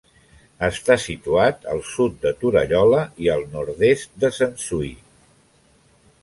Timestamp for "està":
0.67-0.95